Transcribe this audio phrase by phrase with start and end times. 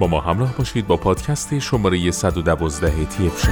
[0.00, 3.46] با ما همراه باشید با پادکست شماره 112 تیف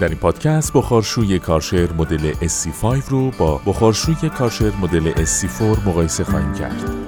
[0.00, 6.54] در این پادکست بخارشوی کارشر مدل SC5 رو با بخارشوی کارشر مدل SC4 مقایسه خواهیم
[6.54, 7.07] کرد.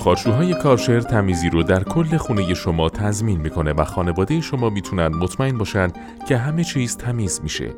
[0.00, 5.58] بخارشوهای کارشر تمیزی رو در کل خونه شما تضمین می‌کنه و خانواده شما می‌تونن مطمئن
[5.58, 5.88] باشن
[6.28, 7.70] که همه چیز تمیز میشه.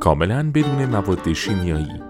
[0.00, 2.02] کاملا بدون مواد شیمیایی.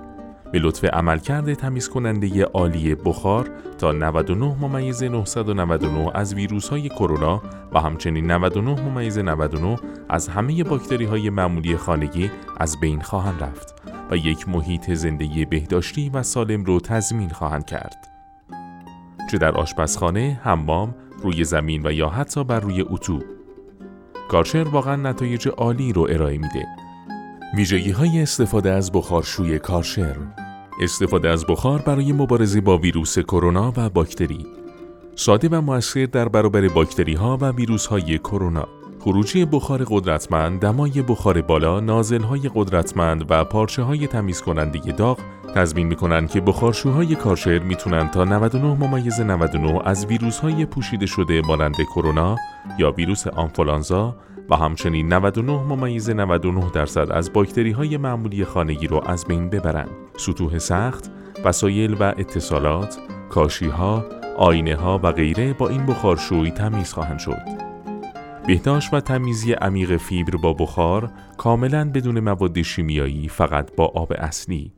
[0.52, 7.42] به لطف عملکرد تمیز کننده عالی بخار تا 99 ممیز 999 از ویروس های کرونا
[7.72, 9.78] و همچنین 99 ممیز 99
[10.08, 13.74] از همه باکتری های معمولی خانگی از بین خواهند رفت
[14.10, 18.11] و یک محیط زندگی بهداشتی و سالم رو تضمین خواهند کرد.
[19.32, 23.20] چه در آشپزخانه، حمام، روی زمین و یا حتی بر روی اتو.
[24.28, 26.66] کارشر واقعا نتایج عالی رو ارائه میده.
[27.56, 30.16] ویژگی های استفاده از بخارشوی کارشر
[30.80, 34.46] استفاده از بخار برای مبارزه با ویروس کرونا و باکتری
[35.14, 38.68] ساده و موثر در برابر باکتری ها و ویروس های کرونا
[39.02, 45.18] خروجی بخار قدرتمند، دمای بخار بالا، نازل های قدرتمند و پارچه های تمیز کننده داغ
[45.54, 51.40] تضمین می‌کنند که بخارشوهای کارشر می‌تونن تا 99 ممیز 99 از ویروس های پوشیده شده
[51.40, 52.36] مانند کرونا
[52.78, 54.16] یا ویروس آنفولانزا
[54.50, 59.90] و همچنین 99 ممیز 99 درصد از باکتری های معمولی خانگی رو از بین ببرند.
[60.16, 61.10] سطوح سخت،
[61.44, 62.98] وسایل و اتصالات،
[63.30, 64.04] کاشی ها،
[64.36, 67.71] آینه ها و غیره با این بخارشوی تمیز خواهند شد.
[68.46, 74.72] بهداشت و تمیزی عمیق فیبر با بخار کاملا بدون مواد شیمیایی فقط با آب اصلی.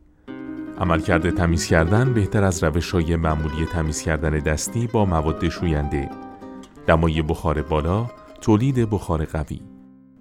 [0.79, 6.11] عملکرد تمیز کردن بهتر از روش های معمولی تمیز کردن دستی با مواد شوینده.
[6.87, 8.11] دمای بخار بالا
[8.41, 9.61] تولید بخار قوی.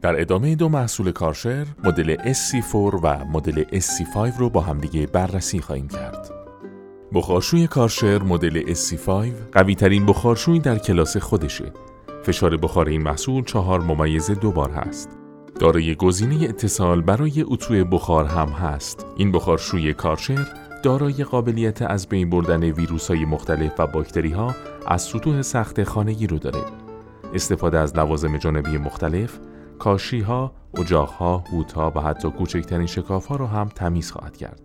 [0.02, 5.88] در ادامه دو محصول کارشر مدل SC4 و مدل SC5 رو با همدیگه بررسی خواهیم
[5.88, 6.32] کرد.
[7.14, 9.10] بخارشوی کارشر مدل SC5
[9.52, 11.74] قوی ترین بخارشوی در کلاس خودشه.
[12.24, 15.10] فشار بخار این محصول چهار ممیز دو بار هست.
[15.60, 19.06] دارای گزینه اتصال برای اتو بخار هم هست.
[19.18, 20.48] این بخارشوی کارشر
[20.84, 24.56] دارای قابلیت از بین بردن ویروس های مختلف و باکتری ها
[24.88, 26.62] از سطوح سخت خانگی رو داره.
[27.34, 29.40] استفاده از لوازم جانبی مختلف،
[29.80, 31.44] کاشی ها، اجاق ها،
[31.76, 34.62] ها و حتی کوچکترین شکاف ها رو هم تمیز خواهد کرد.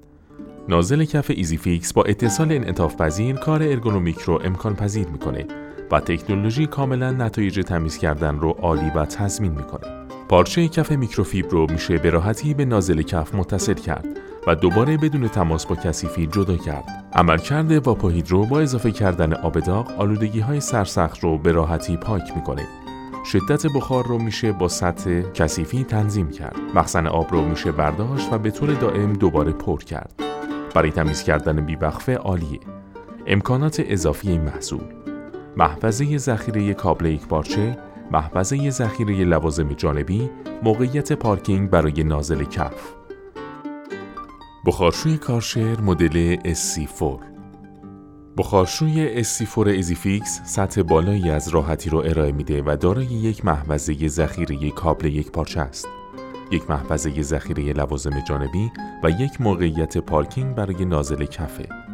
[0.69, 5.47] نازل کف EasyFix با اتصال انعطاف پذیر کار ارگونومیک رو امکان پذیر می‌کنه
[5.91, 10.07] و تکنولوژی کاملا نتایج تمیز کردن رو عالی و تضمین می‌کنه.
[10.29, 14.07] پارچه کف میکروفیبر رو میشه به راحتی به نازل کف متصل کرد
[14.47, 17.05] و دوباره بدون تماس با کثیفی جدا کرد.
[17.13, 22.67] عملکرد واپاهیدرو با اضافه کردن آب داغ آلودگی های سرسخت رو به راحتی پاک می‌کنه.
[23.33, 26.57] شدت بخار رو میشه با سطح کثیفی تنظیم کرد.
[26.75, 30.23] مخزن آب رو میشه برداشت و به طور دائم دوباره پر کرد.
[30.75, 32.61] برای تمیز کردن بیوقفه عالیه.
[33.27, 34.81] امکانات اضافی این محصول
[35.59, 37.79] محفظه ذخیره کابل یک پارچه،
[38.11, 40.31] محفظه ذخیره لوازم جانبی،
[40.63, 42.95] موقعیت پارکینگ برای نازل کف.
[44.67, 47.25] بخارشوی کارشر مدل SC4
[48.37, 54.71] بخارشوی SC4 EasyFix سطح بالایی از راحتی رو ارائه میده و دارای یک محفظه ذخیره
[54.71, 55.89] کابل یک پارچه است.
[56.51, 58.73] یک محفظه ذخیره لوازم جانبی
[59.05, 61.88] و یک موقعیت پارکینگ برای نازل کفه.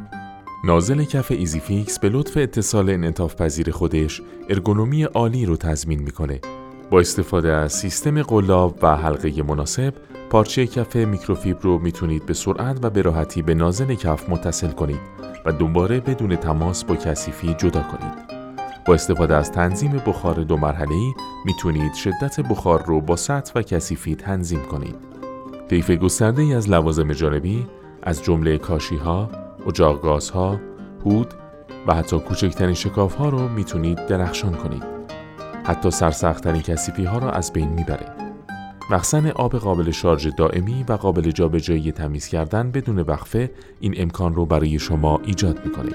[0.66, 6.40] نازل کف EasyFix به لطف اتصال انعطاف پذیر خودش ارگونومی عالی رو تضمین می‌کنه.
[6.90, 9.94] با استفاده از سیستم قلاب و حلقه مناسب،
[10.30, 15.00] پارچه کف میکروفیبر رو می‌تونید به سرعت و به راحتی به نازل کف متصل کنید
[15.44, 18.14] و دوباره بدون تماس با کثیفی جدا کنید.
[18.86, 21.12] با استفاده از تنظیم بخار دو مرحله‌ای
[21.44, 24.96] می‌تونید شدت بخار رو با سطح و کثیفی تنظیم کنید.
[25.68, 27.66] طیف گسترده از لوازم جانبی
[28.02, 30.60] از جمله کاشی ها، اجاق گازها،
[31.04, 31.34] هود
[31.86, 34.82] و حتی کوچکترین شکاف ها رو می‌تونید درخشان کنید.
[35.64, 38.06] حتی سرسخت‌ترین کثیفی ها را از بین می‌بره.
[38.90, 43.50] مخزن آب قابل شارژ دائمی و قابل جابجایی تمیز کردن بدون وقفه
[43.80, 45.92] این امکان رو برای شما ایجاد می‌کنه.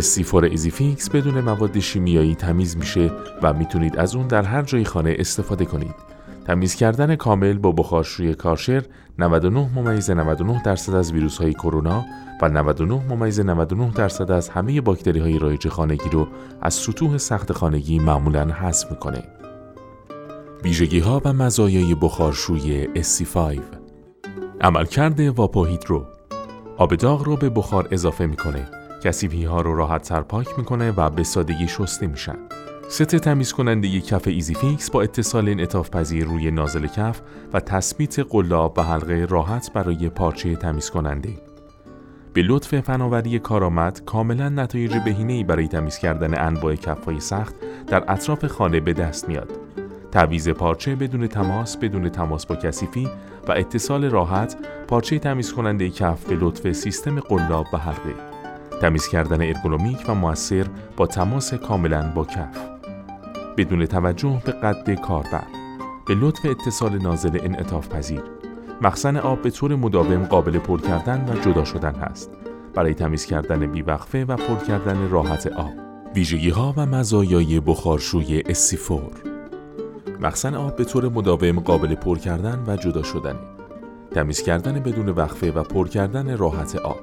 [0.00, 3.10] SC4 EasyFix بدون مواد شیمیایی تمیز میشه
[3.42, 5.94] و می‌تونید از اون در هر جای خانه استفاده کنید.
[6.46, 8.84] تمیز کردن کامل با بخارشوی کارشر
[9.18, 12.04] 99 ممیز 99 درصد از ویروس های کرونا
[12.42, 16.28] و 99 ممیز 99 درصد از همه باکتری های رایج خانگی رو
[16.60, 19.24] از سطوح سخت خانگی معمولا حذف می‌کنه.
[20.64, 23.60] ویژگی ها و مزایای بخارشوی SC5
[24.60, 26.06] عملکرد واپاهیدرو
[26.76, 28.68] آب داغ رو به بخار اضافه می‌کنه.
[29.04, 32.36] کسیفی ها رو راحت تر پاک می‌کنه و به سادگی شسته میشن.
[32.88, 37.20] ست تمیز کننده کف EasyFix با اتصال انعطاف پذیر روی نازل کف
[37.52, 41.30] و تثبیت قلاب و حلقه راحت برای پارچه تمیز کننده.
[42.32, 47.54] به لطف فناوری کارآمد لاملا نتایج بهینه‌ای برای تمیز کردن انواع کفهای سخت
[47.86, 49.50] در اطراف خانه به دست میاد.
[50.12, 53.08] تعویض پارچه بدون تماس بدون تماس با کثیفی
[53.48, 54.56] و اتصال راحت
[54.88, 58.14] پارچه تمیز کننده کف به لطف سیستم قلاب و حلقه
[58.80, 62.71] تمیز کردن ارگونومیک و موثر با تماس کاملا با کف
[63.56, 65.44] بدون توجه به قد کاربر
[66.06, 68.22] به لطف اتصال نازل انعطاف پذیر
[68.80, 72.30] مخزن آب به طور مداوم قابل پر کردن و جدا شدن هست
[72.74, 75.70] برای تمیز کردن بیوقفه و پر کردن راحت آب
[76.14, 79.12] ویژگی ها و مزایای بخارشوی اسیفور
[80.20, 83.38] مخزن آب به طور مداوم قابل پر کردن و جدا شدنه.
[84.10, 87.00] تمیز کردن بدون وقفه و پر کردن راحت آب.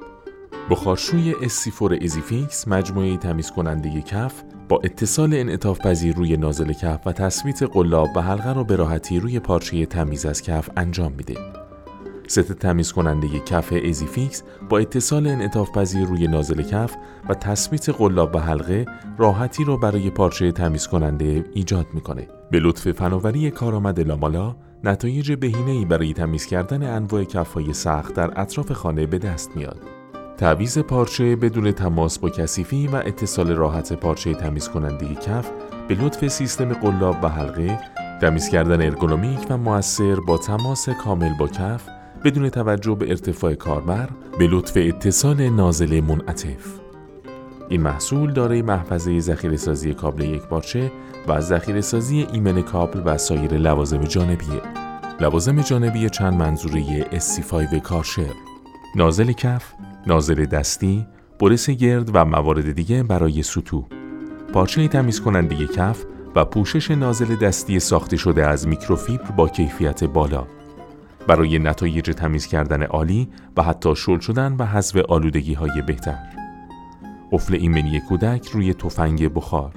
[0.70, 7.12] بخارشوی SC4 EasyFix مجموعه تمیز کننده کف با اتصال انعطاف پذیر روی نازل کف و
[7.12, 11.34] تثبیت قلاب و حلقه را به راحتی روی پارچه تمیز کننده کف انجام میده.
[12.26, 16.96] ست تمیز کننده کف EasyFix با اتصال انعطاف پذیر روی نازل کف
[17.28, 18.86] و تثبیت قلاب و حلقه
[19.18, 22.28] راحتی را برای پارچه تمیز کننده ایجاد می‌کنه.
[22.50, 28.72] به لطف فناوری کارآمد لاملا نتایج بهینه‌ای برای تمیز کردن انواع کفهای سخت در اطراف
[28.72, 29.99] خانه به دست میاد.
[30.40, 35.50] تعویز پارچه بدون تماس با کثیفی و اتصال راحت پارچه تمیز کننده کف
[35.88, 37.78] به لطف سیستم قلاب و حلقه
[38.20, 41.88] تمیز کردن ارگونومیک و موثر با تماس کامل با کف
[42.24, 44.08] بدون توجه به ارتفاع کاربر
[44.38, 46.80] به لطف اتصال نازل منعطف
[47.68, 50.92] این محصول دارای محفظه ذخیره سازی کابل یک بارچه
[51.28, 54.62] و ذخیره سازی ایمن کابل و سایر لوازم جانبیه.
[55.20, 58.32] لوازم جانبی چند منظوره SC5 کارشر،
[58.96, 59.74] نازل کف،
[60.06, 61.06] نازل دستی،
[61.40, 63.84] برس گرد و موارد دیگه برای سطوح.
[64.52, 66.04] پارچه تمیز کننده کف
[66.34, 70.46] و پوشش نازل دستی ساخته شده از میکروفیبر با کیفیت بالا.
[71.26, 76.18] برای نتایج تمیز کردن عالی و حتی شل شدن و حذف آلودگی های بهتر.
[77.32, 79.72] قفل ایمنی کودک روی تفنگ بخار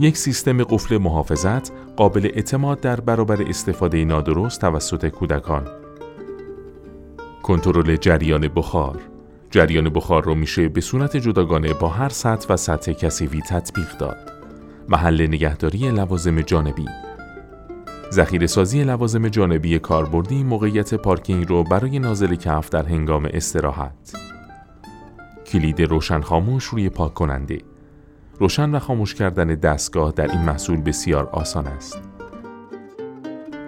[0.00, 5.68] یک سیستم قفل محافظت قابل اعتماد در برابر استفاده نادرست توسط کودکان
[7.42, 9.13] کنترل جریان بخار
[9.54, 14.32] جریان بخار رو میشه به صورت جداگانه با هر سطح و سطح کسیوی تطبیق داد.
[14.88, 16.84] محل نگهداری لوازم جانبی.
[18.12, 24.16] ذخیره سازی لوازم جانبی کاربردی موقعیت پارکینگ رو برای نازل کف در هنگام استراحت.
[25.46, 27.58] کلید روشن خاموش روی پاک کننده
[28.38, 32.02] روشن و خاموش کردن دستگاه در این محصول بسیار آسان است.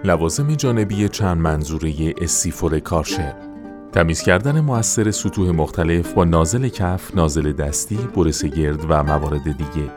[0.03, 3.46] لوازم جانبی چند منظوره استیفور کارشر.
[3.91, 9.91] تمیز کردن موثر سطوح مختلف با نازل کف، نازل دستی، برس گرد و موارد دیگه.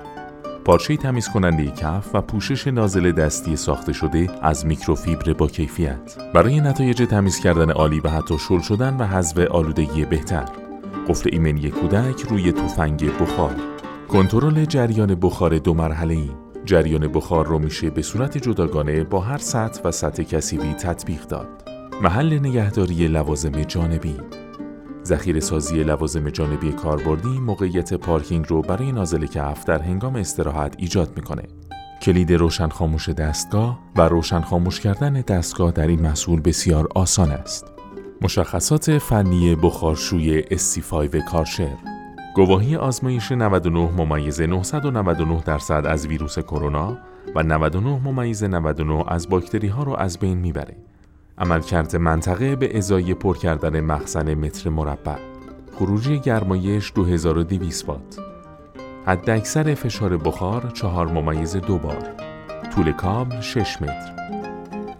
[0.64, 6.16] پارچه تمیز کننده کف و پوشش نازل دستی ساخته شده از میکروفیبر با کیفیت.
[6.34, 10.48] برای نتایج تمیز کردن عالی و حتی شل شدن و حذف آلودگی بهتر.
[11.08, 13.56] قفل ایمنی کودک روی تفنگ بخار.
[14.08, 16.30] کنترل جریان بخار دو مرحله ای
[16.64, 21.69] جریان بخار رو میشه به صورت جداگانه با هر سطح و سطح کسیبی تطبیق داد.
[22.02, 24.16] محل نگهداری لوازم جانبی.
[25.04, 31.12] ذخیره سازی لوازم جانبی کاربردی موقعیت پارکینگ رو برای نازل کف در هنگام استراحت ایجاد
[31.16, 31.42] می‌کنه.
[32.02, 37.66] کلید روشن خاموش دستگاه و روشن خاموش کردن دستگاه در این محصول بسیار آسان است.
[38.22, 41.76] مشخصات فنی بخارشوی SC5 کارشر.
[42.34, 46.98] گواهی آزمایش 99 ممیز 999 درصد از ویروس کرونا
[47.34, 50.76] و 99 ممیز 99 از باکتری ها رو از بین می‌بره.
[51.40, 55.16] عملکرد منطقه به ازای پر کردن مخزن متر مربع.
[55.78, 58.18] خروجی گرمایش 2200 وات.
[59.06, 62.08] حد اکثر فشار بخار 4 ممیز دو بار.
[62.74, 64.12] طول کابل 6 متر.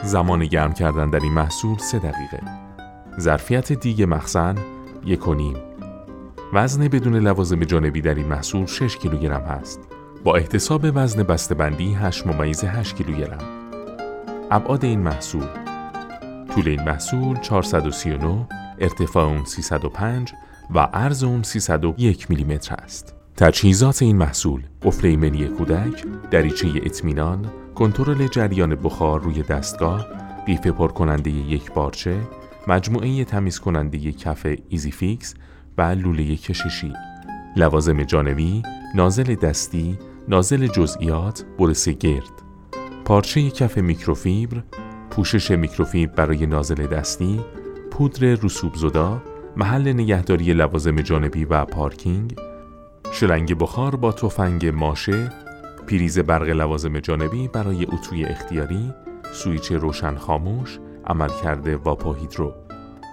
[0.02, 2.40] زمان گرم کردن در این محصول 3 دقیقه.
[3.20, 4.54] ظرفیت دیگ مخزن
[5.04, 5.56] یک و نیم
[6.52, 9.80] وزن بدون لوازم جانبی در این محصول 6 کیلوگرم هست
[10.25, 11.23] با احتساب وزن
[11.59, 13.44] بندی 8 ممیز 8 کیلوگرم
[14.50, 15.70] ابعاد این محصول
[16.50, 18.47] طول این محصول 439
[18.78, 20.33] ارتفاع اون 305
[20.75, 23.14] و عرض اون 301 میلیمتر است.
[23.37, 30.07] تجهیزات این محصول قفل ایمنی کودک دریچه اطمینان کنترل جریان بخار روی دستگاه
[30.47, 32.16] قیف پر کننده یکپارچه
[32.69, 35.35] مجموعه تمیز کننده کف EasyFix
[35.78, 36.92] و لوله کششی.
[37.57, 38.62] لوازم جانبی
[38.95, 42.42] نازل دستی نازل جزئیات برس گرد.
[43.04, 44.62] پارچه کف میکروفیبر
[45.11, 47.40] پوشش میکروفیبر برای نازل دستی
[47.90, 49.23] پودر رسوب زدا
[49.57, 52.37] محل نگهداری لوازم جانبی و پارکینگ،
[53.12, 55.29] شلنگ بخار با تفنگ ماشه،
[55.87, 58.95] پریز برق لوازم جانبی برای اتوی اختیاری،
[59.33, 62.54] سویچ روشن خاموش، عملکرد VapoHydro.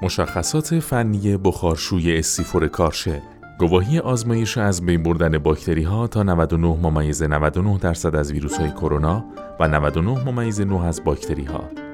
[0.02, 3.22] مشخصات فنی بخارشوی SC4 کارشر
[3.60, 8.72] گواهی آزمایش از بین بردن باکتری ها تا 99 ممیز 99 درصد از ویروس های
[8.72, 9.26] کرونا
[9.60, 11.87] و 99 ممیز 9 از باکتری ها.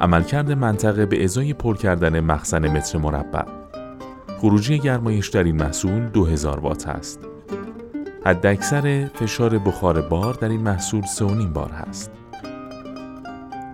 [0.00, 3.44] عملکرد منطقه به ازای پر کردن مخزن متر مربع.
[4.38, 7.20] خروجی گرمایش در این محصول 2000 وات است.
[8.26, 12.10] حداکثر فشار بخار بار در این محصول 3.5 بار است.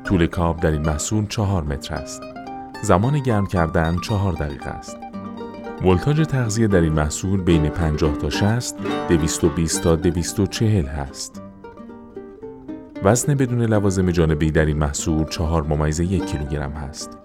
[0.04, 2.22] طول کاب در این محصول 4 متر است.
[2.82, 4.96] زمان گرم کردن 4 دقیقه است.
[5.84, 8.74] ولتاژ تغذیه در این محصول بین 50 تا 60
[9.08, 11.45] 220 تا 240 هست.
[13.06, 17.18] وزن بدون لوازم جانبی در این محصول 4 ممیز یک کیلوگرم هست.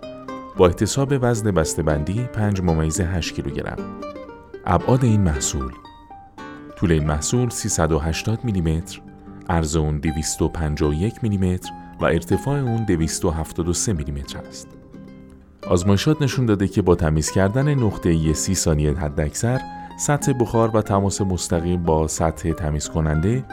[0.58, 1.52] با احتساب وزن
[1.86, 3.78] بندی 5 ممیز 8 کیلوگرم.
[4.66, 5.72] ابعاد این محصول
[6.76, 9.02] طول این محصول 380 میلیمتر،
[9.50, 11.72] عرض اون 251 میلیمتر
[12.02, 14.68] و ارتفاع اون 273 میلیمتر است.
[15.68, 19.62] آزمایشات نشون داده که با تمیز کردن نقطه 30 ثانیه حداکثر
[20.00, 23.46] سطح بخار و تماس مستقیم با سطح تمیز کننده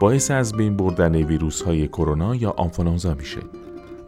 [0.00, 3.40] باعث از بین بردن ویروس های کرونا یا آنفولانزا میشه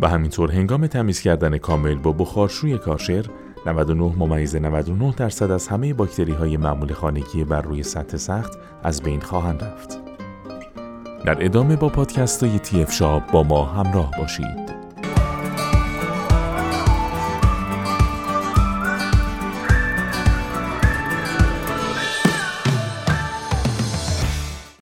[0.01, 3.27] و همینطور هنگام تمیز کردن کامل با بخارشوی کاشر
[3.67, 9.03] 99 ممیز 99 درصد از همه باکتری های معمول خانگی بر روی سطح سخت از
[9.03, 10.01] بین خواهند رفت.
[11.25, 14.70] در ادامه با پادکست های تی شاب با ما همراه باشید.